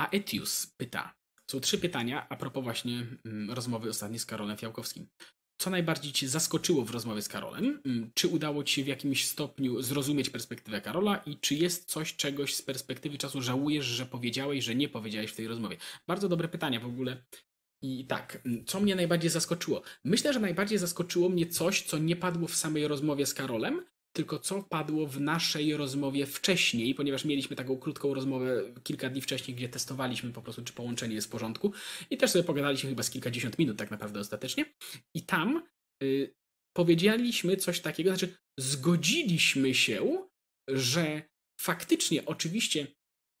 A 0.00 0.10
Etius 0.10 0.66
pyta. 0.76 1.14
Są 1.50 1.60
trzy 1.60 1.78
pytania 1.78 2.26
a 2.28 2.36
propos 2.36 2.64
właśnie 2.64 3.06
mm, 3.24 3.50
rozmowy 3.50 3.88
ostatniej 3.90 4.18
z 4.18 4.26
Karolem 4.26 4.56
Fiałkowskim. 4.56 5.08
Co 5.60 5.70
najbardziej 5.70 6.12
Cię 6.12 6.28
zaskoczyło 6.28 6.84
w 6.84 6.90
rozmowie 6.90 7.22
z 7.22 7.28
Karolem? 7.28 7.80
Mm, 7.86 8.10
Czy 8.14 8.28
udało 8.28 8.64
Ci 8.64 8.74
się 8.74 8.84
w 8.84 8.86
jakimś 8.86 9.26
stopniu 9.26 9.82
zrozumieć 9.82 10.30
perspektywę 10.30 10.80
Karola 10.80 11.16
i 11.16 11.38
czy 11.38 11.54
jest 11.54 11.90
coś, 11.90 12.16
czegoś 12.16 12.54
z 12.54 12.62
perspektywy 12.62 13.18
czasu 13.18 13.42
żałujesz, 13.42 13.84
że 13.84 14.06
powiedziałeś, 14.06 14.64
że 14.64 14.74
nie 14.74 14.88
powiedziałeś 14.88 15.30
w 15.30 15.36
tej 15.36 15.48
rozmowie? 15.48 15.76
Bardzo 16.06 16.28
dobre 16.28 16.48
pytania 16.48 16.80
w 16.80 16.86
ogóle. 16.86 17.24
I 17.82 18.06
tak, 18.06 18.40
mm, 18.46 18.64
co 18.64 18.80
mnie 18.80 18.96
najbardziej 18.96 19.30
zaskoczyło? 19.30 19.82
Myślę, 20.04 20.32
że 20.32 20.40
najbardziej 20.40 20.78
zaskoczyło 20.78 21.28
mnie 21.28 21.46
coś, 21.46 21.82
co 21.82 21.98
nie 21.98 22.16
padło 22.16 22.48
w 22.48 22.56
samej 22.56 22.88
rozmowie 22.88 23.26
z 23.26 23.34
Karolem, 23.34 23.84
tylko 24.16 24.38
co 24.38 24.62
padło 24.62 25.06
w 25.06 25.20
naszej 25.20 25.76
rozmowie 25.76 26.26
wcześniej, 26.26 26.94
ponieważ 26.94 27.24
mieliśmy 27.24 27.56
taką 27.56 27.78
krótką 27.78 28.14
rozmowę 28.14 28.62
kilka 28.82 29.10
dni 29.10 29.20
wcześniej, 29.20 29.56
gdzie 29.56 29.68
testowaliśmy 29.68 30.32
po 30.32 30.42
prostu, 30.42 30.64
czy 30.64 30.72
połączenie 30.72 31.14
jest 31.14 31.26
w 31.26 31.30
porządku 31.30 31.72
i 32.10 32.16
też 32.16 32.30
sobie 32.30 32.44
pogadaliśmy 32.44 32.90
chyba 32.90 33.02
z 33.02 33.10
kilkadziesiąt 33.10 33.58
minut 33.58 33.78
tak 33.78 33.90
naprawdę 33.90 34.20
ostatecznie. 34.20 34.64
I 35.14 35.22
tam 35.22 35.62
y, 36.02 36.34
powiedzieliśmy 36.76 37.56
coś 37.56 37.80
takiego, 37.80 38.10
znaczy 38.10 38.36
zgodziliśmy 38.58 39.74
się, 39.74 40.28
że 40.68 41.22
faktycznie 41.60 42.24
oczywiście 42.24 42.86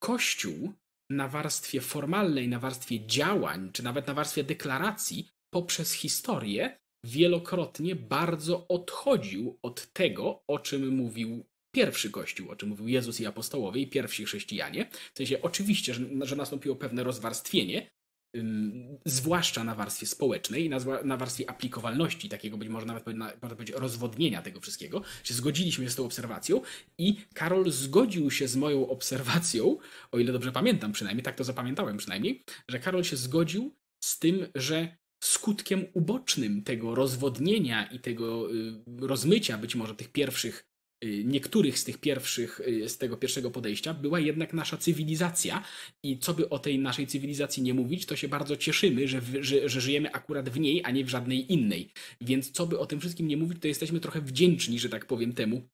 Kościół 0.02 0.72
na 1.10 1.28
warstwie 1.28 1.80
formalnej, 1.80 2.48
na 2.48 2.58
warstwie 2.58 3.06
działań, 3.06 3.70
czy 3.72 3.82
nawet 3.82 4.06
na 4.06 4.14
warstwie 4.14 4.44
deklaracji 4.44 5.28
poprzez 5.50 5.92
historię 5.92 6.78
wielokrotnie 7.04 7.96
bardzo 7.96 8.68
odchodził 8.68 9.58
od 9.62 9.92
tego, 9.92 10.42
o 10.46 10.58
czym 10.58 10.88
mówił 10.88 11.44
pierwszy 11.74 12.10
Kościół, 12.10 12.50
o 12.50 12.56
czym 12.56 12.68
mówił 12.68 12.88
Jezus 12.88 13.20
i 13.20 13.26
apostołowie 13.26 13.80
i 13.80 13.86
pierwsi 13.86 14.24
chrześcijanie. 14.24 14.90
W 15.14 15.16
sensie 15.16 15.42
oczywiście, 15.42 15.94
że, 15.94 16.04
że 16.20 16.36
nastąpiło 16.36 16.76
pewne 16.76 17.04
rozwarstwienie, 17.04 17.90
ym, 18.36 18.98
zwłaszcza 19.04 19.64
na 19.64 19.74
warstwie 19.74 20.06
społecznej, 20.06 20.68
na, 20.68 20.78
na 21.04 21.16
warstwie 21.16 21.50
aplikowalności, 21.50 22.28
takiego 22.28 22.56
być 22.56 22.68
może 22.68 22.86
nawet 22.86 23.06
na, 23.06 23.32
można 23.42 23.56
powiedzieć 23.56 23.76
rozwodnienia 23.76 24.42
tego 24.42 24.60
wszystkiego, 24.60 25.02
zgodziliśmy 25.24 25.84
się 25.84 25.90
z 25.90 25.96
tą 25.96 26.04
obserwacją 26.04 26.60
i 26.98 27.16
Karol 27.34 27.70
zgodził 27.70 28.30
się 28.30 28.48
z 28.48 28.56
moją 28.56 28.88
obserwacją, 28.88 29.76
o 30.12 30.18
ile 30.18 30.32
dobrze 30.32 30.52
pamiętam 30.52 30.92
przynajmniej, 30.92 31.24
tak 31.24 31.36
to 31.36 31.44
zapamiętałem 31.44 31.96
przynajmniej, 31.96 32.44
że 32.68 32.78
Karol 32.78 33.04
się 33.04 33.16
zgodził 33.16 33.74
z 34.04 34.18
tym, 34.18 34.46
że 34.54 35.03
skutkiem 35.24 35.86
ubocznym 35.92 36.62
tego 36.62 36.94
rozwodnienia 36.94 37.86
i 37.86 37.98
tego 37.98 38.54
y, 38.54 38.74
rozmycia 39.00 39.58
być 39.58 39.74
może 39.74 39.94
tych 39.94 40.08
pierwszych, 40.08 40.66
y, 41.04 41.24
niektórych 41.24 41.78
z 41.78 41.84
tych 41.84 41.98
pierwszych, 41.98 42.60
y, 42.60 42.88
z 42.88 42.98
tego 42.98 43.16
pierwszego 43.16 43.50
podejścia, 43.50 43.94
była 43.94 44.20
jednak 44.20 44.52
nasza 44.52 44.76
cywilizacja. 44.76 45.64
I 46.02 46.18
co 46.18 46.34
by 46.34 46.48
o 46.48 46.58
tej 46.58 46.78
naszej 46.78 47.06
cywilizacji 47.06 47.62
nie 47.62 47.74
mówić, 47.74 48.06
to 48.06 48.16
się 48.16 48.28
bardzo 48.28 48.56
cieszymy, 48.56 49.08
że, 49.08 49.20
że, 49.40 49.68
że 49.68 49.80
żyjemy 49.80 50.12
akurat 50.12 50.48
w 50.48 50.60
niej, 50.60 50.82
a 50.84 50.90
nie 50.90 51.04
w 51.04 51.08
żadnej 51.08 51.52
innej. 51.52 51.92
Więc 52.20 52.50
co 52.50 52.66
by 52.66 52.78
o 52.78 52.86
tym 52.86 53.00
wszystkim 53.00 53.28
nie 53.28 53.36
mówić, 53.36 53.62
to 53.62 53.68
jesteśmy 53.68 54.00
trochę 54.00 54.20
wdzięczni, 54.20 54.78
że 54.78 54.88
tak 54.88 55.06
powiem, 55.06 55.32
temu. 55.32 55.68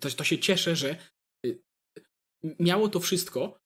To, 0.00 0.10
to 0.10 0.24
się 0.24 0.38
cieszę, 0.38 0.76
że 0.76 0.96
miało 2.60 2.88
to 2.88 3.00
wszystko 3.00 3.60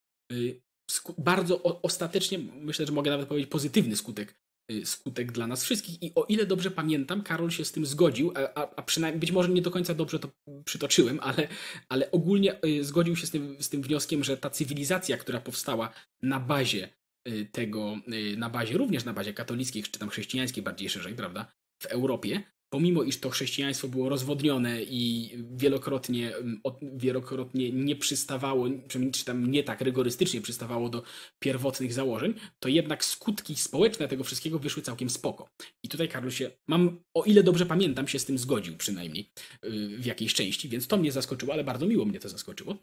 bardzo 1.18 1.82
ostatecznie, 1.82 2.38
myślę, 2.38 2.86
że 2.86 2.92
mogę 2.92 3.10
nawet 3.10 3.28
powiedzieć, 3.28 3.50
pozytywny 3.50 3.96
skutek 3.96 4.42
skutek 4.84 5.32
dla 5.32 5.46
nas 5.46 5.64
wszystkich. 5.64 6.02
I 6.02 6.12
o 6.14 6.24
ile 6.24 6.46
dobrze 6.46 6.70
pamiętam, 6.70 7.22
Karol 7.22 7.50
się 7.50 7.64
z 7.64 7.72
tym 7.72 7.86
zgodził, 7.86 8.32
a, 8.54 8.76
a 8.76 8.82
przynajmniej 8.82 9.20
być 9.20 9.32
może 9.32 9.48
nie 9.48 9.62
do 9.62 9.70
końca 9.70 9.94
dobrze 9.94 10.18
to 10.18 10.28
przytoczyłem, 10.64 11.20
ale, 11.22 11.48
ale 11.88 12.10
ogólnie 12.10 12.64
y, 12.64 12.84
zgodził 12.84 13.16
się 13.16 13.26
z 13.26 13.30
tym, 13.30 13.56
z 13.62 13.68
tym 13.68 13.82
wnioskiem, 13.82 14.24
że 14.24 14.36
ta 14.36 14.50
cywilizacja, 14.50 15.16
która 15.16 15.40
powstała 15.40 15.92
na 16.22 16.40
bazie 16.40 16.88
y, 17.28 17.48
tego, 17.52 17.96
na 18.36 18.50
bazie, 18.50 18.78
również 18.78 19.04
na 19.04 19.12
bazie 19.12 19.34
katolickiej, 19.34 19.82
czy 19.82 19.98
tam 19.98 20.08
chrześcijańskiej 20.08 20.62
bardziej 20.62 20.90
szerzej, 20.90 21.14
prawda, 21.14 21.52
w 21.82 21.86
Europie, 21.86 22.42
pomimo 22.72 23.02
iż 23.02 23.20
to 23.20 23.30
chrześcijaństwo 23.30 23.88
było 23.88 24.08
rozwodnione 24.08 24.82
i 24.82 25.30
wielokrotnie, 25.54 26.36
mm, 26.36 26.60
wielokrotnie 26.82 27.72
nie 27.72 27.96
przystawało, 27.96 28.68
czy 29.12 29.24
tam 29.24 29.50
nie 29.50 29.62
tak 29.62 29.80
rygorystycznie 29.80 30.40
przystawało 30.40 30.88
do 30.88 31.02
pierwotnych 31.38 31.92
założeń, 31.92 32.34
to 32.58 32.68
jednak 32.68 33.04
skutki 33.04 33.56
społeczne 33.56 34.08
tego 34.08 34.24
wszystkiego 34.24 34.58
wyszły 34.58 34.82
całkiem 34.82 35.10
spoko. 35.10 35.48
I 35.82 35.88
tutaj 35.88 36.08
Karol 36.08 36.30
się, 36.30 36.50
mam, 36.68 37.02
o 37.14 37.24
ile 37.24 37.42
dobrze 37.42 37.66
pamiętam, 37.66 38.08
się 38.08 38.18
z 38.18 38.24
tym 38.24 38.38
zgodził 38.38 38.76
przynajmniej 38.76 39.30
y, 39.64 39.98
w 39.98 40.06
jakiejś 40.06 40.34
części, 40.34 40.68
więc 40.68 40.86
to 40.86 40.96
mnie 40.96 41.12
zaskoczyło, 41.12 41.52
ale 41.52 41.64
bardzo 41.64 41.86
miło 41.86 42.04
mnie 42.04 42.20
to 42.20 42.28
zaskoczyło. 42.28 42.76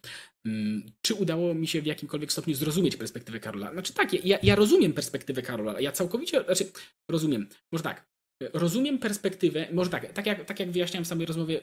Mm, 0.46 0.92
czy 1.02 1.14
udało 1.14 1.54
mi 1.54 1.68
się 1.68 1.82
w 1.82 1.86
jakimkolwiek 1.86 2.32
stopniu 2.32 2.56
zrozumieć 2.56 2.96
perspektywę 2.96 3.40
Karola? 3.40 3.74
Znaczy 3.74 3.94
tak, 3.94 4.26
ja, 4.26 4.40
ja 4.44 4.56
rozumiem 4.56 4.94
perspektywę 4.94 5.42
Karola, 5.42 5.82
ja 5.82 5.92
całkowicie, 5.92 6.44
znaczy 6.44 6.72
rozumiem, 7.10 7.48
może 7.72 7.84
tak, 7.84 8.10
Rozumiem 8.54 9.00
perspektywę, 9.00 9.68
może 9.74 9.90
tak, 9.90 10.14
tak 10.14 10.26
jak, 10.26 10.46
tak 10.46 10.60
jak 10.60 10.72
wyjaśniałem 10.72 11.06
w 11.06 11.08
samej 11.08 11.26
rozmowie, 11.26 11.62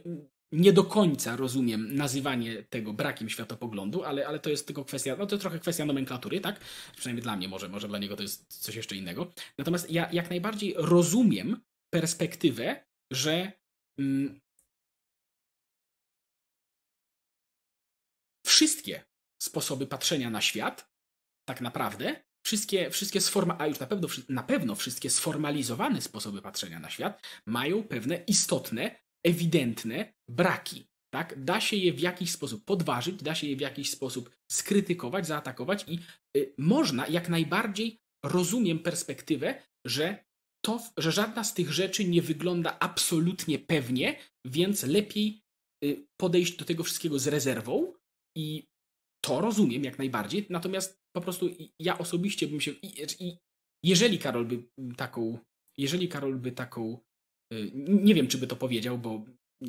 nie 0.52 0.72
do 0.72 0.84
końca 0.84 1.36
rozumiem 1.36 1.94
nazywanie 1.96 2.62
tego 2.62 2.92
brakiem 2.92 3.28
światopoglądu, 3.28 4.04
ale, 4.04 4.26
ale 4.26 4.38
to 4.38 4.50
jest 4.50 4.66
tylko 4.66 4.84
kwestia, 4.84 5.16
no 5.18 5.26
to 5.26 5.38
trochę 5.38 5.58
kwestia 5.58 5.84
nomenklatury, 5.84 6.40
tak? 6.40 6.60
Przynajmniej 6.96 7.22
dla 7.22 7.36
mnie, 7.36 7.48
może, 7.48 7.68
może 7.68 7.88
dla 7.88 7.98
niego 7.98 8.16
to 8.16 8.22
jest 8.22 8.46
coś 8.62 8.74
jeszcze 8.74 8.96
innego. 8.96 9.32
Natomiast 9.58 9.90
ja 9.90 10.12
jak 10.12 10.30
najbardziej 10.30 10.74
rozumiem 10.76 11.60
perspektywę, 11.90 12.84
że 13.12 13.52
mm, 13.98 14.40
wszystkie 18.46 19.04
sposoby 19.42 19.86
patrzenia 19.86 20.30
na 20.30 20.40
świat 20.40 20.90
tak 21.48 21.60
naprawdę 21.60 22.16
wszystkie, 22.46 22.90
wszystkie 22.90 23.20
sforma, 23.20 23.56
a 23.58 23.66
już 23.66 23.78
na 23.80 23.86
pewno, 23.86 24.08
na 24.28 24.42
pewno 24.42 24.74
wszystkie 24.74 25.10
sformalizowane 25.10 26.00
sposoby 26.00 26.42
patrzenia 26.42 26.80
na 26.80 26.90
świat 26.90 27.22
mają 27.46 27.82
pewne 27.82 28.24
istotne, 28.26 28.96
ewidentne 29.24 30.14
braki. 30.28 30.88
Tak? 31.14 31.44
Da 31.44 31.60
się 31.60 31.76
je 31.76 31.92
w 31.92 32.00
jakiś 32.00 32.32
sposób 32.32 32.64
podważyć, 32.64 33.22
da 33.22 33.34
się 33.34 33.46
je 33.46 33.56
w 33.56 33.60
jakiś 33.60 33.90
sposób 33.90 34.30
skrytykować, 34.52 35.26
zaatakować 35.26 35.84
i 35.88 35.98
y, 36.36 36.54
można 36.58 37.06
jak 37.06 37.28
najbardziej 37.28 38.00
rozumiem 38.24 38.78
perspektywę, 38.78 39.62
że 39.86 40.24
to, 40.64 40.82
że 40.96 41.12
żadna 41.12 41.44
z 41.44 41.54
tych 41.54 41.72
rzeczy 41.72 42.04
nie 42.04 42.22
wygląda 42.22 42.78
absolutnie 42.78 43.58
pewnie, 43.58 44.18
więc 44.44 44.82
lepiej 44.82 45.42
y, 45.84 46.06
podejść 46.20 46.56
do 46.56 46.64
tego 46.64 46.84
wszystkiego 46.84 47.18
z 47.18 47.26
rezerwą 47.26 47.92
i 48.36 48.66
to 49.24 49.40
rozumiem 49.40 49.84
jak 49.84 49.98
najbardziej, 49.98 50.46
natomiast 50.50 51.05
po 51.16 51.20
prostu 51.20 51.50
ja 51.78 51.98
osobiście 51.98 52.46
bym 52.46 52.60
się. 52.60 52.70
I, 52.70 53.38
jeżeli 53.82 54.18
Karol 54.18 54.46
by 54.46 54.62
taką. 54.96 55.38
Jeżeli 55.78 56.08
Karol 56.08 56.36
by 56.36 56.52
taką. 56.52 56.98
Y, 57.52 57.70
nie 57.88 58.14
wiem, 58.14 58.28
czy 58.28 58.38
by 58.38 58.46
to 58.46 58.56
powiedział, 58.56 58.98
bo, 58.98 59.24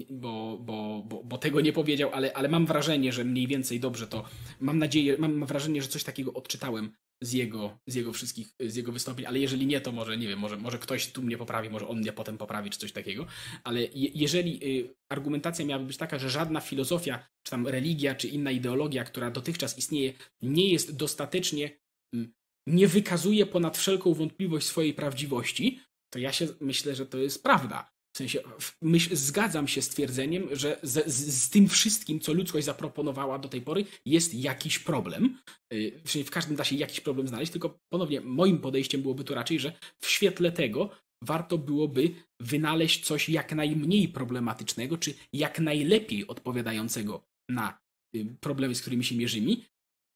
bo, 0.10 0.58
bo, 0.58 1.04
bo, 1.08 1.24
bo 1.24 1.38
tego 1.38 1.62
nie 1.62 1.74
powiedział, 1.74 2.10
ale, 2.14 2.34
ale 2.34 2.50
mam 2.50 2.66
wrażenie, 2.66 3.12
że 3.14 3.24
mniej 3.24 3.48
więcej 3.48 3.80
dobrze 3.80 4.08
to. 4.08 4.26
Mam 4.60 4.80
nadzieję, 4.80 5.16
mam 5.20 5.46
wrażenie, 5.46 5.82
że 5.82 5.88
coś 5.88 6.04
takiego 6.04 6.34
odczytałem 6.34 6.92
z 7.22 7.34
jego, 7.34 7.80
z 7.88 7.96
jego 7.96 8.14
wszystkich, 8.14 8.48
z 8.60 8.76
jego 8.76 8.92
wystąpień, 8.92 9.26
ale 9.26 9.40
jeżeli 9.40 9.66
nie, 9.66 9.82
to 9.82 9.92
może, 9.92 10.18
nie 10.18 10.28
wiem, 10.28 10.40
może, 10.40 10.58
może 10.58 10.80
ktoś 10.80 11.12
tu 11.12 11.22
mnie 11.22 11.38
poprawi, 11.38 11.70
może 11.70 11.88
on 11.88 11.98
mnie 11.98 12.14
potem 12.14 12.38
poprawi, 12.38 12.70
czy 12.70 12.80
coś 12.80 12.92
takiego, 12.92 13.26
ale 13.64 13.82
je, 13.82 14.10
jeżeli 14.16 14.80
y, 14.80 14.96
argumentacja 15.10 15.66
miałaby 15.66 15.88
być 15.88 15.98
taka, 15.98 16.20
że 16.20 16.30
żadna 16.30 16.62
filozofia, 16.62 17.28
czy 17.44 17.52
tam 17.52 17.68
religia, 17.68 18.16
czy 18.16 18.28
inna 18.28 18.52
ideologia, 18.52 19.04
która 19.04 19.32
dotychczas 19.32 19.78
istnieje, 19.78 20.14
nie 20.42 20.70
jest 20.70 20.96
dostatecznie, 20.96 21.80
y, 22.16 22.30
nie 22.68 22.88
wykazuje 22.88 23.46
ponad 23.46 23.78
wszelką 23.78 24.14
wątpliwość 24.14 24.68
swojej 24.68 24.94
prawdziwości, 24.94 25.80
to 26.14 26.20
ja 26.20 26.32
się 26.32 26.48
myślę, 26.62 26.96
że 26.96 27.06
to 27.06 27.18
jest 27.18 27.44
prawda. 27.44 27.97
W 28.18 28.26
sensie, 28.26 28.40
myśl, 28.82 29.16
zgadzam 29.16 29.68
się 29.68 29.82
z 29.82 29.90
twierdzeniem, 29.90 30.56
że 30.56 30.80
z, 30.84 31.14
z, 31.14 31.44
z, 31.44 31.50
tym 31.50 31.68
wszystkim, 31.68 32.20
co 32.20 32.34
ludzkość 32.34 32.66
zaproponowała 32.66 33.40
do 33.40 33.50
tej 33.50 33.62
pory, 33.62 33.86
jest 34.06 34.34
jakiś 34.34 34.80
problem. 34.80 35.38
Y, 35.74 36.02
w, 36.26 36.30
każdym 36.30 36.56
da 36.56 36.64
się 36.64 36.76
jakiś 36.76 37.02
problem 37.02 37.28
znaleźć, 37.28 37.52
tylko 37.52 37.80
ponownie 37.94 38.22
moim 38.22 38.60
podejściem 38.60 39.02
byłoby 39.02 39.24
to 39.24 39.36
raczej, 39.36 39.60
że 39.60 39.74
w 40.04 40.08
świetle 40.10 40.52
tego 40.52 40.90
warto 41.24 41.58
byłoby 41.58 42.12
wynaleźć 42.42 43.06
coś 43.06 43.30
jak 43.30 43.54
najmniej 43.54 44.08
problematycznego, 44.08 44.98
czy 44.98 45.14
jak 45.34 45.60
najlepiej 45.60 46.28
odpowiadającego 46.28 47.24
na 47.50 47.80
y, 48.16 48.26
problemy, 48.40 48.76
z 48.76 48.82
którymi 48.82 49.04
się 49.04 49.16
mierzymy, 49.16 49.58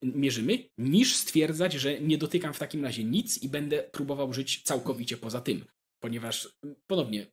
mierzymy, 0.04 0.70
niż 0.78 1.16
stwierdzać, 1.16 1.74
że 1.74 2.02
nie 2.02 2.18
dotykam 2.18 2.54
w 2.54 2.60
takim 2.60 2.84
razie 2.84 3.04
nic 3.04 3.44
i 3.44 3.50
będę 3.50 3.84
próbował 3.84 4.34
żyć 4.34 4.62
całkowicie 4.64 5.18
poza 5.18 5.42
tym. 5.42 5.66
Ponieważ 6.04 6.58
ponownie 6.88 7.28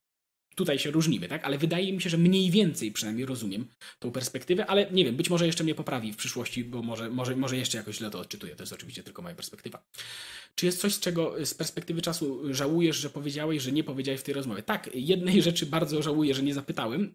tutaj 0.58 0.78
się 0.78 0.90
różnimy, 0.90 1.28
tak? 1.28 1.44
Ale 1.44 1.58
wydaje 1.58 1.92
mi 1.92 2.02
się, 2.02 2.10
że 2.10 2.18
mniej 2.18 2.50
więcej 2.50 2.92
przynajmniej 2.92 3.26
rozumiem 3.26 3.66
tą 3.98 4.12
perspektywę, 4.12 4.66
ale 4.66 4.90
nie 4.90 5.04
wiem, 5.04 5.16
być 5.16 5.30
może 5.30 5.46
jeszcze 5.46 5.64
mnie 5.64 5.74
poprawi 5.74 6.12
w 6.12 6.16
przyszłości, 6.16 6.64
bo 6.64 6.82
może, 6.82 7.10
może, 7.10 7.36
może 7.36 7.56
jeszcze 7.56 7.78
jakoś 7.78 7.96
źle 7.96 8.10
to 8.10 8.20
odczytuję. 8.20 8.56
To 8.56 8.62
jest 8.62 8.72
oczywiście 8.72 9.02
tylko 9.02 9.22
moja 9.22 9.34
perspektywa. 9.34 9.82
Czy 10.54 10.66
jest 10.66 10.80
coś, 10.80 10.94
z 10.94 11.00
czego 11.00 11.46
z 11.46 11.54
perspektywy 11.54 12.02
czasu 12.02 12.54
żałujesz, 12.54 12.96
że 12.96 13.10
powiedziałeś, 13.10 13.62
że 13.62 13.72
nie 13.72 13.84
powiedziałeś 13.84 14.20
w 14.20 14.24
tej 14.24 14.34
rozmowie? 14.34 14.62
Tak, 14.62 14.90
jednej 14.94 15.42
rzeczy 15.42 15.66
bardzo 15.66 16.02
żałuję, 16.02 16.34
że 16.34 16.42
nie 16.42 16.54
zapytałem. 16.54 17.14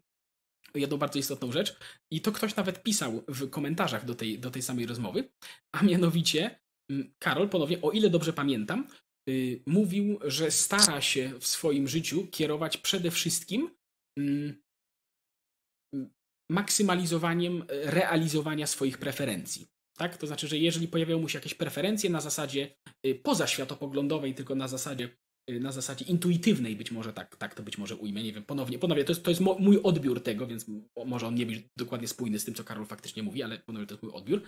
Jedną 0.76 0.98
bardzo 0.98 1.20
istotną 1.20 1.52
rzecz, 1.52 1.76
i 2.12 2.22
to 2.22 2.32
ktoś 2.32 2.56
nawet 2.56 2.84
pisał 2.84 3.24
w 3.28 3.50
komentarzach 3.50 4.06
do 4.06 4.16
tej, 4.16 4.40
do 4.40 4.52
tej 4.52 4.62
samej 4.62 4.86
rozmowy, 4.86 5.30
a 5.72 5.84
mianowicie 5.84 6.60
mm, 6.90 7.14
Karol 7.20 7.50
ponownie, 7.50 7.82
o 7.82 7.92
ile 7.92 8.10
dobrze 8.10 8.34
pamiętam, 8.34 8.88
mówił, 9.66 10.20
że 10.24 10.52
stara 10.52 11.02
się 11.02 11.40
w 11.40 11.48
swoim 11.48 11.88
życiu 11.88 12.28
kierować 12.28 12.78
przede 12.78 13.12
wszystkim 13.12 13.70
mm, 14.18 14.64
maksymalizowaniem 16.52 17.66
realizowania 17.70 18.68
swoich 18.68 18.98
preferencji. 18.98 19.68
Tak? 19.98 20.18
To 20.18 20.28
znaczy, 20.28 20.48
że 20.48 20.58
jeżeli 20.58 20.88
pojawiają 20.88 21.20
mu 21.20 21.30
się 21.30 21.38
jakieś 21.38 21.54
preferencje 21.54 22.10
na 22.10 22.22
zasadzie 22.22 22.76
y, 23.06 23.16
pozaświatopoglądowej, 23.16 24.34
tylko 24.34 24.56
na 24.56 24.68
zasadzie 24.68 25.10
y, 25.50 25.60
na 25.60 25.72
zasadzie 25.72 26.06
intuitywnej 26.06 26.76
być 26.76 26.92
może, 26.92 27.14
tak, 27.14 27.36
tak 27.36 27.56
to 27.56 27.64
być 27.64 27.78
może 27.78 27.96
ujmę, 27.96 28.24
nie 28.24 28.34
wiem, 28.34 28.44
ponownie, 28.44 28.80
ponownie 28.80 29.04
to 29.04 29.12
jest, 29.12 29.24
to 29.24 29.32
jest 29.32 29.42
mój 29.42 29.80
odbiór 29.84 30.24
tego, 30.24 30.48
więc 30.48 30.66
może 31.06 31.28
on 31.28 31.36
nie 31.36 31.46
być 31.46 31.64
dokładnie 31.78 32.08
spójny 32.08 32.40
z 32.40 32.46
tym, 32.46 32.54
co 32.54 32.64
Karol 32.64 32.86
faktycznie 32.86 33.24
mówi, 33.24 33.44
ale 33.44 33.60
ponownie 33.60 33.88
to 33.88 33.94
jest 33.94 34.04
mój 34.04 34.14
odbiór. 34.14 34.42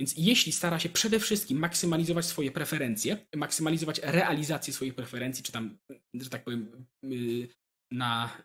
Y, 0.00 0.04
więc 0.04 0.14
jeśli 0.16 0.52
stara 0.52 0.78
się 0.78 0.88
przede 0.88 1.20
wszystkim 1.20 1.58
maksymalizować 1.58 2.24
swoje 2.24 2.50
preferencje, 2.50 3.26
maksymalizować 3.36 4.00
realizację 4.02 4.74
swoich 4.74 4.94
preferencji, 4.94 5.44
czy 5.44 5.52
tam, 5.52 5.78
że 6.14 6.30
tak 6.30 6.44
powiem, 6.44 6.86
na 7.92 8.42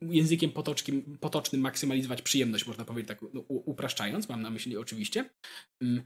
językiem 0.00 0.50
potoczkim, 0.50 1.18
potocznym 1.20 1.60
maksymalizować 1.60 2.22
przyjemność, 2.22 2.66
można 2.66 2.84
powiedzieć 2.84 3.08
tak 3.08 3.20
no, 3.34 3.40
upraszczając, 3.48 4.28
mam 4.28 4.42
na 4.42 4.50
myśli 4.50 4.76
oczywiście, 4.76 5.30
mm, 5.82 6.02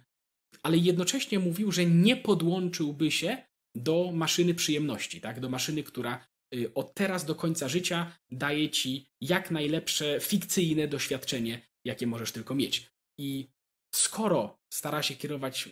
ale 0.63 0.77
jednocześnie 0.77 1.39
mówił, 1.39 1.73
że 1.73 1.87
nie 1.87 2.17
podłączyłby 2.17 3.11
się 3.11 3.47
do 3.77 4.13
maszyny 4.13 4.55
przyjemności, 4.55 5.21
tak? 5.21 5.41
do 5.41 5.49
maszyny, 5.49 5.83
która 5.83 6.27
y, 6.55 6.75
od 6.75 6.95
teraz 6.95 7.25
do 7.25 7.35
końca 7.35 7.69
życia 7.69 8.17
daje 8.31 8.71
ci 8.71 9.11
jak 9.21 9.51
najlepsze 9.51 10.21
fikcyjne 10.21 10.89
doświadczenie, 10.89 11.67
jakie 11.85 12.07
możesz 12.07 12.33
tylko 12.33 12.55
mieć. 12.55 12.91
I 13.21 13.49
skoro 13.97 14.59
stara 14.71 15.03
się 15.03 15.15
kierować 15.15 15.69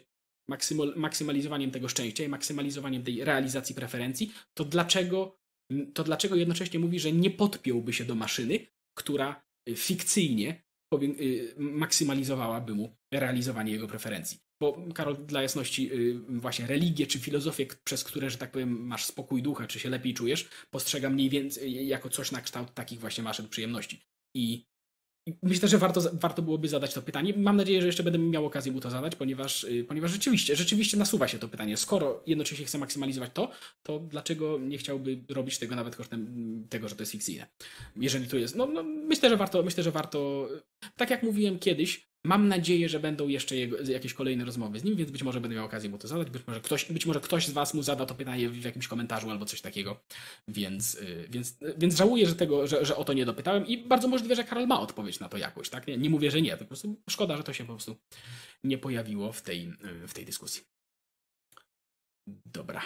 maksymalizowaniem 0.96 1.70
tego 1.70 1.88
szczęścia 1.88 2.24
i 2.24 2.28
maksymalizowaniem 2.28 3.02
tej 3.02 3.24
realizacji 3.24 3.74
preferencji, 3.74 4.32
to 4.54 4.64
dlaczego 4.64 5.44
to 5.94 6.04
dlaczego 6.04 6.36
jednocześnie 6.36 6.78
mówi, 6.80 7.00
że 7.00 7.12
nie 7.12 7.30
podpiąłby 7.30 7.92
się 7.92 8.04
do 8.04 8.14
maszyny, 8.14 8.66
która 8.94 9.44
y, 9.68 9.76
fikcyjnie 9.76 10.62
y, 11.02 11.54
maksymalizowałaby 11.58 12.74
mu 12.74 12.96
realizowanie 13.12 13.72
jego 13.72 13.88
preferencji. 13.88 14.38
Bo 14.60 14.86
Karol, 14.94 15.26
dla 15.26 15.42
jasności, 15.42 15.92
y, 15.92 16.20
właśnie 16.28 16.66
religię 16.66 17.06
czy 17.06 17.18
filozofię, 17.18 17.66
przez 17.84 18.04
które, 18.04 18.30
że 18.30 18.38
tak 18.38 18.50
powiem, 18.50 18.86
masz 18.86 19.04
spokój 19.04 19.42
ducha, 19.42 19.66
czy 19.66 19.78
się 19.78 19.90
lepiej 19.90 20.14
czujesz, 20.14 20.48
postrzega 20.70 21.10
mniej 21.10 21.30
więcej 21.30 21.86
jako 21.86 22.08
coś 22.10 22.32
na 22.32 22.40
kształt 22.40 22.74
takich 22.74 23.00
właśnie 23.00 23.24
maszyn 23.24 23.48
przyjemności. 23.48 24.02
I 24.34 24.66
Myślę, 25.42 25.68
że 25.68 25.78
warto, 25.78 26.00
warto 26.12 26.42
byłoby 26.42 26.68
zadać 26.68 26.94
to 26.94 27.02
pytanie. 27.02 27.34
Mam 27.36 27.56
nadzieję, 27.56 27.80
że 27.80 27.86
jeszcze 27.86 28.02
będę 28.02 28.18
miał 28.18 28.46
okazję 28.46 28.72
mu 28.72 28.80
to 28.80 28.90
zadać, 28.90 29.16
ponieważ, 29.16 29.64
y, 29.64 29.84
ponieważ 29.88 30.10
rzeczywiście, 30.10 30.56
rzeczywiście 30.56 30.96
nasuwa 30.96 31.28
się 31.28 31.38
to 31.38 31.48
pytanie. 31.48 31.76
Skoro 31.76 32.22
jednocześnie 32.26 32.66
chce 32.66 32.78
maksymalizować 32.78 33.30
to, 33.34 33.50
to 33.82 33.98
dlaczego 33.98 34.58
nie 34.58 34.78
chciałby 34.78 35.18
robić 35.28 35.58
tego 35.58 35.76
nawet 35.76 35.96
kosztem 35.96 36.20
mm, 36.20 36.68
tego, 36.68 36.88
że 36.88 36.96
to 36.96 37.02
jest 37.02 37.12
fikcyjne? 37.12 37.46
Jeżeli 37.96 38.28
to 38.28 38.36
jest. 38.36 38.56
No, 38.56 38.66
no 38.66 38.82
myślę, 38.82 39.28
że 39.28 39.36
warto, 39.36 39.62
myślę, 39.62 39.82
że 39.82 39.90
warto. 39.90 40.48
Tak 40.96 41.10
jak 41.10 41.22
mówiłem 41.22 41.58
kiedyś, 41.58 42.08
Mam 42.26 42.48
nadzieję, 42.48 42.88
że 42.88 43.00
będą 43.00 43.28
jeszcze 43.28 43.56
jego, 43.56 43.76
jakieś 43.80 44.14
kolejne 44.14 44.44
rozmowy 44.44 44.80
z 44.80 44.84
nim, 44.84 44.96
więc 44.96 45.10
być 45.10 45.22
może 45.22 45.40
będę 45.40 45.56
miał 45.56 45.64
okazję 45.64 45.90
mu 45.90 45.98
to 45.98 46.08
zadać. 46.08 46.30
Być 46.30 46.46
może 46.46 46.60
ktoś, 46.60 46.84
być 46.84 47.06
może 47.06 47.20
ktoś 47.20 47.46
z 47.46 47.50
Was 47.50 47.74
mu 47.74 47.82
zada 47.82 48.06
to 48.06 48.14
pytanie 48.14 48.48
w 48.48 48.64
jakimś 48.64 48.88
komentarzu 48.88 49.30
albo 49.30 49.46
coś 49.46 49.60
takiego. 49.60 50.00
Więc, 50.48 50.94
y, 50.94 51.26
więc, 51.30 51.62
y, 51.62 51.74
więc 51.78 51.96
żałuję, 51.96 52.26
że, 52.26 52.34
tego, 52.34 52.66
że, 52.66 52.84
że 52.84 52.96
o 52.96 53.04
to 53.04 53.12
nie 53.12 53.24
dopytałem 53.24 53.66
i 53.66 53.78
bardzo 53.78 54.08
możliwe, 54.08 54.36
że 54.36 54.44
Karol 54.44 54.66
ma 54.66 54.80
odpowiedź 54.80 55.20
na 55.20 55.28
to 55.28 55.36
jakoś. 55.36 55.68
Tak? 55.68 55.86
Nie, 55.86 55.96
nie 55.96 56.10
mówię, 56.10 56.30
że 56.30 56.42
nie. 56.42 56.50
To 56.50 56.58
po 56.58 56.64
prostu 56.64 56.96
szkoda, 57.10 57.36
że 57.36 57.42
to 57.42 57.52
się 57.52 57.64
po 57.64 57.72
prostu 57.72 57.96
nie 58.64 58.78
pojawiło 58.78 59.32
w 59.32 59.42
tej, 59.42 59.68
y, 60.04 60.08
w 60.08 60.14
tej 60.14 60.24
dyskusji. 60.24 60.62
Dobra. 62.46 62.82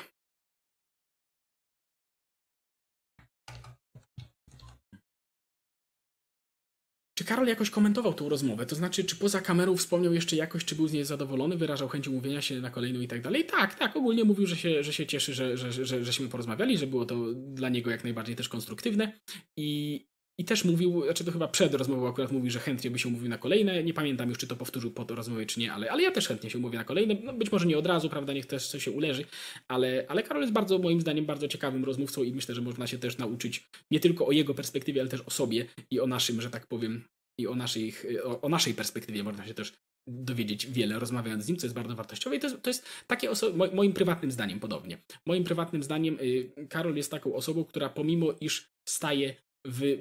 Czy 7.19 7.25
Karol 7.25 7.47
jakoś 7.47 7.71
komentował 7.71 8.15
tą 8.15 8.29
rozmowę? 8.29 8.67
To 8.67 8.77
znaczy, 8.77 9.05
czy 9.05 9.17
poza 9.17 9.41
kamerą 9.41 9.77
wspomniał 9.77 10.15
jeszcze 10.15 10.37
jakoś, 10.37 10.65
czy 10.65 10.75
był 10.75 10.89
z 10.89 10.93
niej 10.93 11.05
zadowolony, 11.05 11.57
wyrażał 11.57 11.89
chęć 11.89 12.09
umówienia 12.09 12.43
się 12.43 12.61
na 12.61 12.71
kolejną 12.71 13.01
i 13.01 13.09
tak 13.09 13.23
dalej? 13.23 13.45
Tak, 13.45 13.75
tak, 13.75 13.97
ogólnie 13.97 14.25
mówił, 14.25 14.47
że 14.47 14.57
się, 14.57 14.83
że 14.83 14.93
się 14.93 15.07
cieszy, 15.07 15.35
że, 15.35 15.57
że, 15.57 15.73
że, 15.73 16.05
żeśmy 16.05 16.29
porozmawiali, 16.29 16.79
że 16.79 16.87
było 16.87 17.07
to 17.07 17.17
dla 17.35 17.69
niego 17.69 17.91
jak 17.91 18.05
najbardziej 18.05 18.37
też 18.37 18.49
konstruktywne 18.49 19.13
i, 19.57 20.08
i 20.39 20.45
też 20.45 20.65
mówił, 20.65 21.05
znaczy 21.05 21.25
to 21.25 21.33
chyba 21.33 21.49
przed 21.49 21.75
rozmową 21.75 22.09
akurat 22.09 22.33
mówił, 22.33 22.51
że 22.51 22.59
chętnie 22.59 22.91
by 22.91 22.99
się 22.99 23.09
umówił 23.09 23.29
na 23.29 23.39
kolejne. 23.39 23.85
Nie 23.85 23.95
pamiętam 23.95 24.29
już, 24.29 24.39
czy 24.39 24.47
to 24.47 24.57
powtórzył 24.57 24.91
po 24.91 25.05
to 25.05 25.15
rozmowie, 25.15 25.47
czy 25.47 25.61
nie, 25.61 25.73
ale, 25.73 25.91
ale 25.91 26.03
ja 26.03 26.11
też 26.11 26.29
chętnie 26.29 26.51
się 26.51 26.59
umówię 26.59 26.79
na 26.79 26.85
kolejne. 26.85 27.17
No, 27.25 27.33
być 27.33 27.53
może 27.53 27.67
nie 27.67 27.79
od 27.79 27.87
razu, 27.87 28.09
prawda, 28.09 28.33
niech 28.33 28.47
też 28.47 28.67
coś 28.67 28.85
się 28.85 28.91
uleży, 28.91 29.25
ale, 29.69 30.05
ale 30.09 30.23
Karol 30.23 30.43
jest 30.43 30.53
bardzo, 30.53 30.79
moim 30.79 31.01
zdaniem, 31.01 31.27
bardzo 31.27 31.49
ciekawym 31.49 31.85
rozmówcą 31.85 32.23
i 32.23 32.33
myślę, 32.33 32.55
że 32.55 32.61
można 32.61 32.87
się 32.87 32.99
też 32.99 33.19
nauczyć 33.19 33.69
nie 33.91 34.01
tylko 34.01 34.27
o 34.27 34.33
jego 34.33 34.55
perspektywie, 34.55 35.01
ale 35.01 35.11
też 35.11 35.21
o 35.21 35.31
sobie 35.31 35.67
i 35.91 36.01
o 36.01 36.07
naszym, 36.07 36.41
że 36.41 36.51
tak 36.51 36.67
powiem, 36.67 37.05
i 37.41 37.47
o 37.47 37.55
naszej, 37.55 37.95
o, 38.25 38.41
o 38.41 38.49
naszej 38.49 38.75
perspektywie 38.75 39.23
można 39.23 39.47
się 39.47 39.55
też 39.55 39.73
dowiedzieć 40.09 40.67
wiele, 40.67 40.99
rozmawiając 40.99 41.45
z 41.45 41.49
nim, 41.49 41.57
co 41.57 41.67
jest 41.67 41.75
bardzo 41.75 41.95
wartościowe. 41.95 42.37
I 42.37 42.41
to 42.41 42.51
to 42.51 42.71
jest 42.71 42.87
takie 43.07 43.31
osoby, 43.31 43.71
moim 43.75 43.93
prywatnym 43.93 44.33
zdaniem 44.33 44.61
podobnie. 44.61 44.99
Moim 45.27 45.45
prywatnym 45.45 45.83
zdaniem 45.83 46.19
y, 46.21 46.67
Karol 46.69 46.97
jest 46.97 47.11
taką 47.11 47.35
osobą, 47.35 47.65
która 47.65 47.89
pomimo 47.89 48.35
iż 48.41 48.71
staje 48.89 49.35
w 49.65 49.99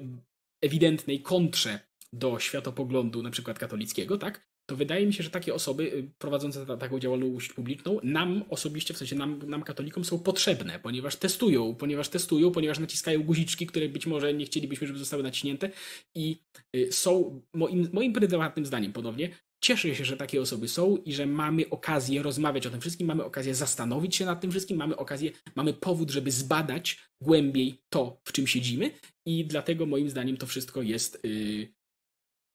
ewidentnej 0.60 1.22
kontrze 1.22 1.80
do 2.12 2.38
światopoglądu 2.38 3.22
na 3.22 3.30
przykład 3.30 3.58
katolickiego, 3.58 4.18
tak? 4.18 4.48
To 4.66 4.76
wydaje 4.76 5.06
mi 5.06 5.12
się, 5.12 5.22
że 5.22 5.30
takie 5.30 5.54
osoby 5.54 5.82
y, 5.82 6.10
prowadzące 6.18 6.66
ta, 6.66 6.76
taką 6.76 6.98
działalność 6.98 7.52
publiczną 7.52 8.00
nam 8.02 8.44
osobiście, 8.48 8.94
w 8.94 8.98
sensie 8.98 9.16
nam, 9.16 9.38
nam 9.46 9.62
katolikom 9.62 10.04
są 10.04 10.18
potrzebne, 10.18 10.78
ponieważ 10.78 11.16
testują, 11.16 11.74
ponieważ 11.74 12.08
testują, 12.08 12.50
ponieważ 12.50 12.78
naciskają 12.78 13.22
guziczki, 13.22 13.66
które 13.66 13.88
być 13.88 14.06
może 14.06 14.34
nie 14.34 14.46
chcielibyśmy, 14.46 14.86
żeby 14.86 14.98
zostały 14.98 15.22
naciśnięte 15.22 15.70
i 16.14 16.42
y, 16.76 16.92
są, 16.92 17.42
moim, 17.54 17.88
moim 17.92 18.12
prywatnym 18.12 18.66
zdaniem 18.66 18.92
ponownie, 18.92 19.30
Cieszę 19.60 19.94
się, 19.94 20.04
że 20.04 20.16
takie 20.16 20.40
osoby 20.40 20.68
są 20.68 20.96
i 20.96 21.12
że 21.12 21.26
mamy 21.26 21.70
okazję 21.70 22.22
rozmawiać 22.22 22.66
o 22.66 22.70
tym 22.70 22.80
wszystkim, 22.80 23.06
mamy 23.06 23.24
okazję 23.24 23.54
zastanowić 23.54 24.16
się 24.16 24.24
nad 24.24 24.40
tym 24.40 24.50
wszystkim, 24.50 24.76
mamy 24.76 24.96
okazję, 24.96 25.30
mamy 25.56 25.74
powód, 25.74 26.10
żeby 26.10 26.30
zbadać 26.30 26.98
głębiej 27.22 27.82
to, 27.88 28.20
w 28.24 28.32
czym 28.32 28.46
siedzimy 28.46 28.90
i 29.26 29.44
dlatego 29.46 29.86
moim 29.86 30.10
zdaniem 30.10 30.36
to 30.36 30.46
wszystko 30.46 30.82
jest, 30.82 31.24
yy, 31.24 31.68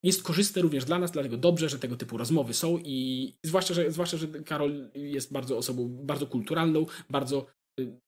jest 0.04 0.24
korzystne 0.24 0.62
również 0.62 0.86
dla 0.86 1.00
nas, 1.00 1.12
dlatego 1.12 1.38
dobrze, 1.38 1.70
że 1.70 1.80
tego 1.80 1.96
typu 1.96 2.18
rozmowy 2.18 2.54
są 2.54 2.80
i 2.86 3.34
zwłaszcza, 3.44 3.74
że, 3.74 3.92
zwłaszcza, 3.92 4.18
że 4.18 4.28
Karol 4.28 4.92
jest 4.96 5.34
bardzo 5.34 5.58
osobą 5.58 5.90
bardzo 6.04 6.28
kulturalną, 6.28 6.86
bardzo 7.10 7.46
yy, 7.80 8.00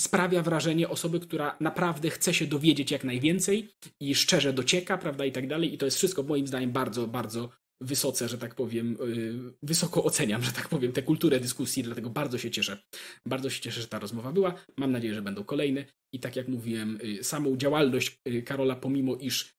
sprawia 0.00 0.42
wrażenie 0.42 0.88
osoby, 0.88 1.20
która 1.20 1.56
naprawdę 1.60 2.10
chce 2.10 2.34
się 2.34 2.46
dowiedzieć 2.46 2.90
jak 2.90 3.04
najwięcej 3.04 3.68
i 4.00 4.14
szczerze 4.14 4.52
docieka, 4.52 4.98
prawda, 4.98 5.24
i 5.24 5.32
tak 5.32 5.48
dalej. 5.48 5.74
I 5.74 5.78
to 5.78 5.84
jest 5.84 5.96
wszystko 5.96 6.22
moim 6.22 6.46
zdaniem 6.46 6.72
bardzo, 6.72 7.06
bardzo 7.06 7.48
wysoce, 7.80 8.28
że 8.28 8.38
tak 8.38 8.54
powiem, 8.54 8.96
y, 9.02 9.54
wysoko 9.62 10.04
oceniam, 10.04 10.42
że 10.42 10.52
tak 10.52 10.68
powiem, 10.68 10.92
tę 10.92 11.02
kulturę 11.02 11.40
dyskusji, 11.40 11.82
dlatego 11.82 12.10
bardzo 12.10 12.38
się 12.38 12.50
cieszę. 12.50 12.82
Bardzo 13.26 13.50
się 13.50 13.60
cieszę, 13.60 13.80
że 13.80 13.88
ta 13.88 13.98
rozmowa 13.98 14.32
była. 14.32 14.54
Mam 14.76 14.92
nadzieję, 14.92 15.14
że 15.14 15.22
będą 15.22 15.44
kolejne. 15.44 15.84
I 16.12 16.20
tak 16.20 16.36
jak 16.36 16.48
mówiłem, 16.48 16.98
y, 17.04 17.24
samą 17.24 17.56
działalność 17.56 18.18
y, 18.28 18.42
Karola, 18.42 18.76
pomimo 18.76 19.16
iż 19.16 19.58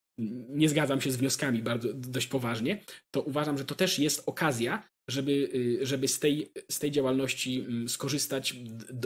nie 0.49 0.69
zgadzam 0.69 1.01
się 1.01 1.11
z 1.11 1.17
wnioskami 1.17 1.63
bardzo 1.63 1.93
dość 1.93 2.27
poważnie, 2.27 2.83
to 3.11 3.21
uważam, 3.21 3.57
że 3.57 3.65
to 3.65 3.75
też 3.75 3.99
jest 3.99 4.23
okazja, 4.25 4.89
żeby, 5.09 5.49
żeby 5.81 6.07
z, 6.07 6.19
tej, 6.19 6.51
z 6.71 6.79
tej 6.79 6.91
działalności 6.91 7.59
mm, 7.59 7.89
skorzystać 7.89 8.53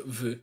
w, 0.05 0.35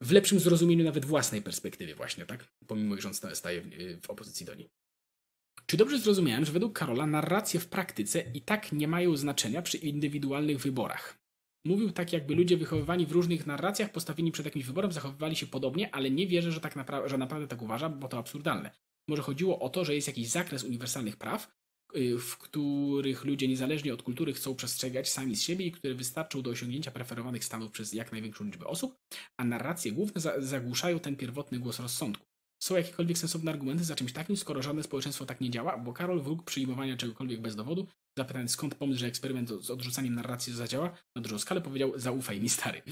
w 0.00 0.12
lepszym 0.12 0.40
zrozumieniu 0.40 0.84
nawet 0.84 1.04
własnej 1.04 1.42
perspektywy 1.42 1.94
właśnie, 1.94 2.26
tak? 2.26 2.44
Pomimo, 2.66 2.96
iż 2.96 3.06
on 3.06 3.14
staje 3.34 3.60
w, 3.60 3.66
w 4.06 4.10
opozycji 4.10 4.46
do 4.46 4.54
niej. 4.54 4.70
Czy 5.66 5.76
dobrze 5.76 5.98
zrozumiałem, 5.98 6.44
że 6.44 6.52
według 6.52 6.78
Karola 6.78 7.06
narracje 7.06 7.60
w 7.60 7.68
praktyce 7.68 8.24
i 8.34 8.40
tak 8.40 8.72
nie 8.72 8.88
mają 8.88 9.16
znaczenia 9.16 9.62
przy 9.62 9.76
indywidualnych 9.76 10.58
wyborach? 10.58 11.18
Mówił 11.64 11.90
tak, 11.90 12.12
jakby 12.12 12.34
ludzie 12.34 12.56
wychowywani 12.56 13.06
w 13.06 13.12
różnych 13.12 13.46
narracjach, 13.46 13.92
postawieni 13.92 14.32
przed 14.32 14.46
jakimś 14.46 14.64
wyborem, 14.64 14.92
zachowywali 14.92 15.36
się 15.36 15.46
podobnie, 15.46 15.94
ale 15.94 16.10
nie 16.10 16.26
wierzę, 16.26 16.52
że, 16.52 16.60
tak 16.60 16.76
napra 16.76 17.08
że 17.08 17.18
naprawdę 17.18 17.48
tak 17.48 17.62
uważa, 17.62 17.88
bo 17.88 18.08
to 18.08 18.18
absurdalne. 18.18 18.70
Może 19.08 19.22
chodziło 19.22 19.58
o 19.58 19.68
to, 19.68 19.84
że 19.84 19.94
jest 19.94 20.06
jakiś 20.06 20.28
zakres 20.28 20.64
uniwersalnych 20.64 21.16
praw, 21.16 21.56
y, 21.96 22.18
w 22.18 22.38
których 22.38 23.24
ludzie 23.24 23.48
niezależnie 23.48 23.94
od 23.94 24.02
kultury 24.02 24.32
chcą 24.32 24.54
przestrzegać 24.54 25.10
sami 25.10 25.36
z 25.36 25.42
siebie 25.42 25.66
i 25.66 25.72
które 25.72 25.94
wystarczą 25.94 26.42
do 26.42 26.50
osiągnięcia 26.50 26.90
preferowanych 26.90 27.44
stanów 27.44 27.72
przez 27.72 27.92
jak 27.92 28.12
największą 28.12 28.44
liczbę 28.44 28.66
osób, 28.66 28.96
a 29.36 29.44
narracje 29.44 29.92
główne 29.92 30.20
zagłuszają 30.38 30.98
ten 30.98 31.16
pierwotny 31.16 31.58
głos 31.58 31.80
rozsądku. 31.80 32.26
Są 32.66 32.76
jakiekolwiek 32.76 33.18
sensowne 33.18 33.50
argumenty 33.50 33.84
za 33.84 33.94
czymś 33.94 34.12
takim, 34.12 34.36
skoro 34.36 34.62
żadne 34.62 34.82
społeczeństwo 34.82 35.26
tak 35.26 35.40
nie 35.40 35.50
działa, 35.50 35.78
bo 35.78 35.92
Karol 35.92 36.22
wróg 36.22 36.42
przyjmowania 36.42 36.96
czegokolwiek 36.96 37.40
bez 37.40 37.56
dowodu, 37.56 37.86
zapytając 38.18 38.50
skąd 38.50 38.74
pomysł, 38.74 39.00
że 39.00 39.06
eksperyment 39.06 39.48
z 39.48 39.70
odrzucaniem 39.70 40.14
narracji 40.14 40.52
zadziała 40.52 40.96
na 41.16 41.22
dużą 41.22 41.38
skalę, 41.38 41.60
powiedział 41.60 41.92
zaufaj 41.96 42.40
mi 42.40 42.48
stary. 42.48 42.82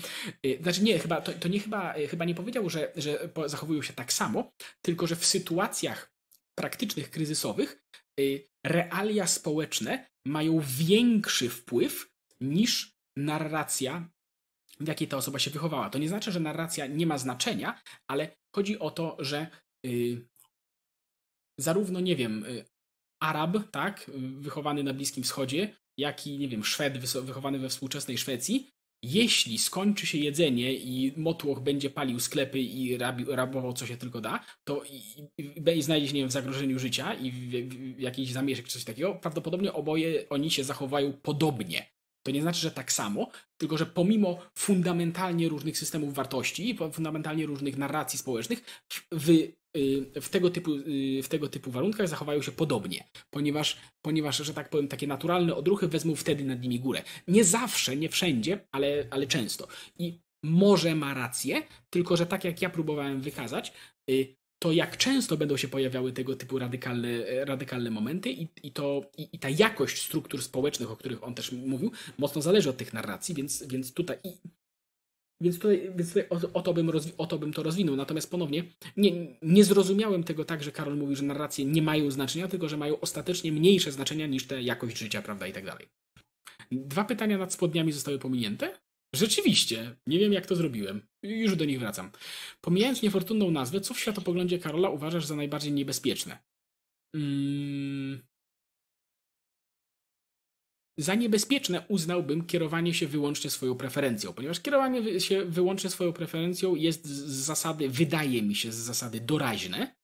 Y, 0.46 0.58
znaczy 0.62 0.82
nie, 0.82 0.98
chyba, 0.98 1.20
to, 1.20 1.32
to 1.32 1.48
nie 1.48 1.60
chyba, 1.60 1.96
y, 1.96 2.08
chyba 2.08 2.24
nie 2.24 2.34
powiedział, 2.34 2.70
że, 2.70 2.92
że 2.96 3.28
zachowują 3.46 3.82
się 3.82 3.92
tak 3.92 4.12
samo, 4.12 4.52
tylko 4.82 5.06
że 5.06 5.16
w 5.16 5.26
sytuacjach 5.26 6.12
praktycznych, 6.58 7.10
kryzysowych 7.10 7.84
y, 8.20 8.48
realia 8.66 9.26
społeczne 9.26 10.06
mają 10.26 10.60
większy 10.66 11.48
wpływ 11.48 12.12
niż 12.40 12.94
narracja, 13.16 14.08
w 14.80 14.88
jakiej 14.88 15.08
ta 15.08 15.16
osoba 15.16 15.38
się 15.38 15.50
wychowała. 15.50 15.90
To 15.90 15.98
nie 15.98 16.08
znaczy, 16.08 16.32
że 16.32 16.40
narracja 16.40 16.86
nie 16.86 17.06
ma 17.06 17.18
znaczenia, 17.18 17.80
ale 18.08 18.36
chodzi 18.54 18.78
o 18.78 18.90
to, 18.90 19.16
że 19.18 19.63
zarówno, 21.58 22.00
nie 22.00 22.16
wiem, 22.16 22.44
y, 22.44 22.64
Arab, 23.22 23.70
tak, 23.70 24.10
wychowany 24.16 24.82
na 24.82 24.94
Bliskim 24.94 25.24
Wschodzie, 25.24 25.76
jak 25.98 26.26
i, 26.26 26.38
nie 26.38 26.48
wiem, 26.48 26.64
Szwed 26.64 26.98
wychowany 26.98 27.58
we 27.58 27.68
współczesnej 27.68 28.18
Szwecji, 28.18 28.70
jeśli 29.04 29.58
skończy 29.58 30.06
się 30.06 30.18
jedzenie 30.18 30.74
i 30.74 31.12
motłoch 31.16 31.60
będzie 31.60 31.90
palił 31.90 32.20
sklepy 32.20 32.58
i 32.58 32.98
rabi, 32.98 33.24
rabował 33.28 33.72
co 33.72 33.86
się 33.86 33.96
tylko 33.96 34.20
da, 34.20 34.44
to 34.64 34.82
i, 34.84 34.96
i, 35.38 35.76
i 35.76 35.82
znajdzie 35.82 36.08
się 36.08 36.14
nie 36.14 36.20
wiem, 36.20 36.28
w 36.28 36.32
zagrożeniu 36.32 36.78
życia 36.78 37.14
i 37.14 37.30
w, 37.30 37.36
w, 38.10 38.30
w 38.30 38.32
zamieszek 38.32 38.66
czy 38.66 38.72
coś 38.72 38.84
takiego, 38.84 39.14
prawdopodobnie 39.14 39.72
oboje 39.72 40.28
oni 40.28 40.50
się 40.50 40.64
zachowają 40.64 41.12
podobnie. 41.12 41.86
To 42.26 42.30
nie 42.30 42.42
znaczy, 42.42 42.60
że 42.60 42.70
tak 42.70 42.92
samo, 42.92 43.30
tylko 43.60 43.78
że 43.78 43.86
pomimo 43.86 44.38
fundamentalnie 44.58 45.48
różnych 45.48 45.78
systemów 45.78 46.14
wartości, 46.14 46.78
fundamentalnie 46.92 47.46
różnych 47.46 47.76
narracji 47.76 48.18
społecznych, 48.18 48.84
w, 49.12 49.30
y, 49.30 49.52
w, 50.20 50.28
tego, 50.28 50.50
typu, 50.50 50.74
y, 50.74 51.22
w 51.22 51.28
tego 51.28 51.48
typu 51.48 51.70
warunkach 51.70 52.08
zachowają 52.08 52.42
się 52.42 52.52
podobnie, 52.52 53.04
ponieważ, 53.30 53.76
ponieważ, 54.02 54.36
że 54.36 54.54
tak 54.54 54.70
powiem, 54.70 54.88
takie 54.88 55.06
naturalne 55.06 55.54
odruchy 55.54 55.88
wezmą 55.88 56.14
wtedy 56.14 56.44
nad 56.44 56.62
nimi 56.62 56.80
górę. 56.80 57.02
Nie 57.28 57.44
zawsze, 57.44 57.96
nie 57.96 58.08
wszędzie, 58.08 58.66
ale, 58.72 59.06
ale 59.10 59.26
często. 59.26 59.68
I 59.98 60.20
może 60.42 60.94
ma 60.94 61.14
rację, 61.14 61.62
tylko 61.90 62.16
że 62.16 62.26
tak 62.26 62.44
jak 62.44 62.62
ja 62.62 62.70
próbowałem 62.70 63.20
wykazać, 63.20 63.72
y, 64.10 64.36
to 64.58 64.72
jak 64.72 64.96
często 64.96 65.36
będą 65.36 65.56
się 65.56 65.68
pojawiały 65.68 66.12
tego 66.12 66.36
typu 66.36 66.58
radykalne, 66.58 67.44
radykalne 67.44 67.90
momenty 67.90 68.30
i, 68.30 68.48
i, 68.62 68.72
to, 68.72 69.00
i, 69.18 69.28
i 69.32 69.38
ta 69.38 69.48
jakość 69.48 70.02
struktur 70.02 70.42
społecznych, 70.42 70.90
o 70.90 70.96
których 70.96 71.24
on 71.24 71.34
też 71.34 71.52
mówił, 71.52 71.92
mocno 72.18 72.42
zależy 72.42 72.70
od 72.70 72.76
tych 72.76 72.92
narracji, 72.92 73.34
więc, 73.34 73.66
więc 73.66 73.92
tutaj 73.92 74.18
więc 75.40 75.58
tutaj, 75.58 75.90
więc 75.96 76.08
tutaj 76.08 76.28
o, 76.30 76.52
o, 76.52 76.62
to 76.62 76.74
bym 76.74 76.90
o 77.18 77.26
to 77.26 77.38
bym 77.38 77.52
to 77.52 77.62
rozwinął. 77.62 77.96
Natomiast 77.96 78.30
ponownie 78.30 78.64
nie, 78.96 79.36
nie 79.42 79.64
zrozumiałem 79.64 80.24
tego 80.24 80.44
tak, 80.44 80.62
że 80.62 80.72
Karol 80.72 80.96
mówi, 80.96 81.16
że 81.16 81.22
narracje 81.22 81.64
nie 81.64 81.82
mają 81.82 82.10
znaczenia, 82.10 82.48
tylko 82.48 82.68
że 82.68 82.76
mają 82.76 83.00
ostatecznie 83.00 83.52
mniejsze 83.52 83.92
znaczenia 83.92 84.26
niż 84.26 84.46
ta 84.46 84.60
jakość 84.60 84.98
życia, 84.98 85.22
prawda, 85.22 85.46
i 85.46 85.52
tak 85.52 85.64
dalej. 85.64 85.86
Dwa 86.72 87.04
pytania 87.04 87.38
nad 87.38 87.52
spodniami 87.52 87.92
zostały 87.92 88.18
pominięte. 88.18 88.78
Rzeczywiście, 89.14 89.96
nie 90.06 90.18
wiem 90.18 90.32
jak 90.32 90.46
to 90.46 90.56
zrobiłem. 90.56 91.02
Już 91.22 91.56
do 91.56 91.64
nich 91.64 91.80
wracam. 91.80 92.10
Pomijając 92.60 93.02
niefortunną 93.02 93.50
nazwę, 93.50 93.80
co 93.80 93.94
w 93.94 94.00
światopoglądzie 94.00 94.58
Karola 94.58 94.88
uważasz 94.88 95.26
za 95.26 95.36
najbardziej 95.36 95.72
niebezpieczne? 95.72 96.38
Hmm... 97.16 97.93
Za 100.98 101.14
niebezpieczne 101.14 101.84
uznałbym 101.88 102.46
kierowanie 102.46 102.94
się 102.94 103.06
wyłącznie 103.06 103.50
swoją 103.50 103.74
preferencją, 103.74 104.32
ponieważ 104.32 104.60
kierowanie 104.60 105.20
się 105.20 105.44
wyłącznie 105.44 105.90
swoją 105.90 106.12
preferencją 106.12 106.74
jest 106.74 107.06
z 107.06 107.30
zasady, 107.30 107.88
wydaje 107.88 108.42
mi 108.42 108.54
się, 108.54 108.72
z 108.72 108.76
zasady 108.76 109.20
doraźne. 109.20 109.96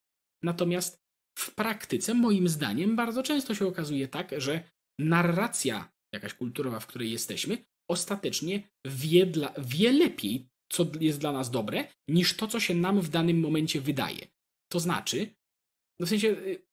Natomiast 0.43 1.01
w 1.39 1.55
praktyce, 1.55 2.15
moim 2.15 2.49
zdaniem, 2.49 2.97
bardzo 2.97 3.23
często 3.23 3.55
się 3.55 3.67
okazuje 3.67 4.09
tak, 4.09 4.31
że 4.37 4.71
narracja 4.99 5.93
jakaś 6.13 6.35
kulturowa, 6.35 6.81
w 6.81 6.87
której 6.87 7.13
jesteśmy, 7.13 7.65
ostatecznie 7.91 8.63
wie, 8.85 9.27
dla, 9.27 9.55
wie 9.59 9.93
lepiej, 9.93 10.49
co 10.73 10.87
jest 11.01 11.19
dla 11.21 11.33
nas 11.33 11.51
dobre, 11.51 11.85
niż 12.09 12.37
to, 12.37 12.47
co 12.47 12.61
się 12.61 12.75
nam 12.75 13.01
w 13.01 13.09
danym 13.09 13.41
momencie 13.41 13.81
wydaje. 13.81 14.27
To 14.73 14.81
znaczy, 14.81 15.35
no 16.01 16.07
w 16.07 16.09
sensie, 16.09 16.29
y, 16.29 16.70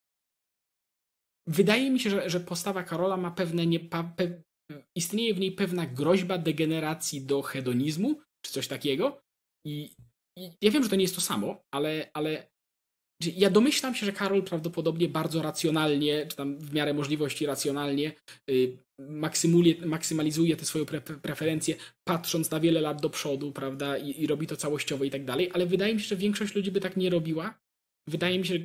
wydaje 1.48 1.92
mi 1.92 2.00
się, 2.00 2.10
że, 2.10 2.30
że 2.30 2.40
postawa 2.40 2.84
Karola 2.84 3.18
ma 3.18 3.32
pewne, 3.32 3.68
nie, 3.68 3.80
pe, 3.80 4.42
istnieje 4.96 5.34
w 5.34 5.40
niej 5.40 5.52
pewna 5.52 5.86
groźba 5.86 6.38
degeneracji 6.38 7.22
do 7.22 7.42
hedonizmu, 7.42 8.22
czy 8.46 8.52
coś 8.52 8.68
takiego. 8.68 9.22
I, 9.66 9.92
I, 10.38 10.52
ja 10.62 10.72
wiem, 10.72 10.84
że 10.84 10.90
to 10.90 10.96
nie 10.96 11.02
jest 11.02 11.16
to 11.16 11.22
samo, 11.22 11.64
ale, 11.72 12.10
ale 12.14 12.48
ja 13.24 13.50
domyślam 13.50 13.96
się, 13.96 14.06
że 14.06 14.14
Karol 14.14 14.44
prawdopodobnie 14.44 15.10
bardzo 15.10 15.42
racjonalnie, 15.42 16.28
czy 16.28 16.36
tam 16.36 16.60
w 16.60 16.74
miarę 16.74 16.94
możliwości 16.94 17.46
racjonalnie 17.46 18.12
y, 18.50 18.78
maksymalizuje 19.86 20.56
te 20.56 20.66
swoje 20.66 20.86
pre 20.86 21.02
preferencje, 21.02 21.76
patrząc 22.08 22.52
na 22.52 22.60
wiele 22.60 22.82
lat 22.82 23.02
do 23.02 23.10
przodu, 23.10 23.52
prawda, 23.52 23.98
I, 23.98 24.22
i 24.22 24.28
robi 24.28 24.48
to 24.48 24.58
całościowo 24.58 25.04
i 25.04 25.10
tak 25.10 25.26
dalej, 25.26 25.52
ale 25.54 25.66
wydaje 25.66 25.94
mi 25.94 26.02
się, 26.02 26.08
że 26.08 26.16
większość 26.16 26.56
ludzi 26.56 26.72
by 26.72 26.80
tak 26.80 26.98
nie 26.98 27.10
robiła. 27.10 27.60
Wydaje 28.08 28.40
mi 28.40 28.46
się, 28.46 28.60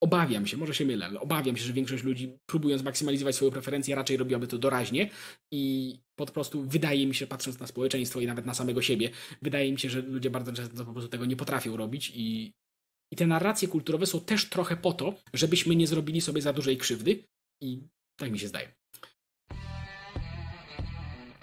obawiam 0.00 0.46
się, 0.46 0.56
może 0.56 0.74
się 0.74 0.84
mylę, 0.84 1.06
ale 1.06 1.20
obawiam 1.20 1.56
się, 1.56 1.64
że 1.64 1.72
większość 1.72 2.04
ludzi 2.04 2.38
próbując 2.46 2.82
maksymalizować 2.82 3.34
swoje 3.34 3.50
preferencje 3.50 3.94
raczej 3.94 4.16
robiłaby 4.16 4.46
to 4.46 4.58
doraźnie 4.58 5.10
i 5.52 5.96
po 6.16 6.26
prostu 6.26 6.62
wydaje 6.62 7.06
mi 7.06 7.14
się, 7.14 7.26
patrząc 7.26 7.60
na 7.60 7.66
społeczeństwo 7.66 8.20
i 8.20 8.26
nawet 8.26 8.46
na 8.46 8.54
samego 8.54 8.82
siebie, 8.82 9.10
wydaje 9.42 9.72
mi 9.72 9.78
się, 9.78 9.90
że 9.90 10.02
ludzie 10.02 10.30
bardzo 10.30 10.52
często 10.52 10.84
po 10.84 10.92
prostu 10.92 11.10
tego 11.10 11.24
nie 11.24 11.36
potrafią 11.36 11.76
robić 11.76 12.12
i, 12.14 12.52
i 13.12 13.16
te 13.16 13.26
narracje 13.26 13.68
kulturowe 13.68 14.06
są 14.06 14.20
też 14.20 14.48
trochę 14.48 14.76
po 14.76 14.92
to, 14.92 15.14
żebyśmy 15.34 15.76
nie 15.76 15.86
zrobili 15.86 16.20
sobie 16.20 16.42
za 16.42 16.52
dużej 16.52 16.76
krzywdy 16.76 17.24
i 17.62 17.82
tak 18.16 18.30
mi 18.30 18.38
się 18.38 18.48
zdaje. 18.48 18.79